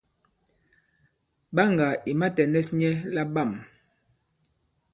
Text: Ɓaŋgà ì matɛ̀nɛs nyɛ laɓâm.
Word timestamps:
Ɓaŋgà 1.55 1.87
ì 2.09 2.11
matɛ̀nɛs 2.19 2.67
nyɛ 2.79 2.91
laɓâm. 3.15 3.51